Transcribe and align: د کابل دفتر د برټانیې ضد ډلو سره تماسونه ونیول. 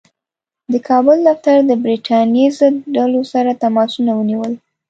د 0.71 0.73
کابل 0.87 1.17
دفتر 1.27 1.57
د 1.69 1.71
برټانیې 1.83 2.47
ضد 2.57 2.75
ډلو 2.95 3.21
سره 3.33 3.59
تماسونه 3.63 4.11
ونیول. 4.15 4.53